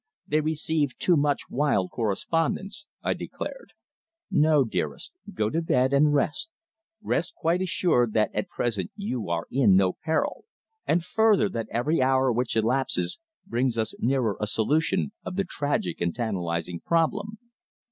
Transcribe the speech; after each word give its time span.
They 0.25 0.41
receive 0.41 0.97
too 0.97 1.15
much 1.15 1.47
wild 1.51 1.91
correspondence," 1.91 2.87
I 3.03 3.13
declared. 3.13 3.73
"No, 4.31 4.63
dearest, 4.63 5.13
go 5.31 5.51
to 5.51 5.61
bed 5.61 5.93
and 5.93 6.11
rest 6.11 6.49
rest 7.03 7.35
quite 7.35 7.61
assured 7.61 8.13
that 8.13 8.33
at 8.33 8.49
present 8.49 8.89
you 8.95 9.29
are 9.29 9.45
in 9.51 9.75
no 9.75 9.93
peril, 10.03 10.45
and, 10.87 11.03
further, 11.05 11.47
that 11.49 11.67
every 11.69 12.01
hour 12.01 12.31
which 12.31 12.55
elapses 12.55 13.19
brings 13.45 13.77
us 13.77 13.93
nearer 13.99 14.37
a 14.39 14.47
solution 14.47 15.11
of 15.23 15.35
the 15.35 15.45
tragic 15.47 16.01
and 16.01 16.15
tantalising 16.15 16.79
problem. 16.79 17.37